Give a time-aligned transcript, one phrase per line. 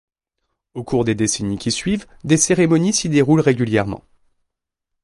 [0.73, 4.03] Au cours des décennies qui suivent, des cérémonies s'y déroulent régulièrement.